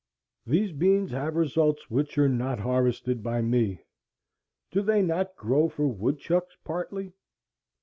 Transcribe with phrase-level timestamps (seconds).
[0.47, 3.85] These beans have results which are not harvested by me.
[4.71, 7.11] Do they not grow for woodchucks partly?